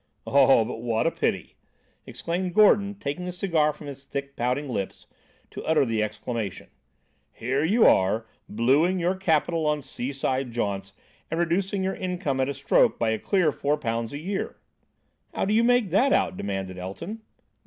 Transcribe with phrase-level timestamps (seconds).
[0.25, 1.57] "Oh, but what a pity!"
[2.07, 5.05] exclaimed Gordon, taking the cigar from his thick, pouting lips
[5.51, 6.71] to utter the exclamation.
[7.31, 10.93] "Here you are, blueing your capital on seaside jaunts
[11.29, 14.57] and reducing your income at a stroke by a clear four pounds a year."
[15.35, 17.21] "How do you make that out?" demanded Elton.